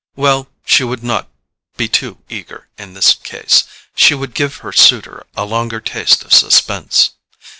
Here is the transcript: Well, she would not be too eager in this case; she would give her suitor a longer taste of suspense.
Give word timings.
Well, 0.15 0.47
she 0.65 0.83
would 0.83 1.03
not 1.03 1.29
be 1.77 1.87
too 1.87 2.17
eager 2.27 2.67
in 2.75 2.95
this 2.95 3.13
case; 3.13 3.65
she 3.95 4.15
would 4.15 4.33
give 4.33 4.55
her 4.65 4.71
suitor 4.71 5.27
a 5.37 5.45
longer 5.45 5.79
taste 5.79 6.23
of 6.23 6.33
suspense. 6.33 7.11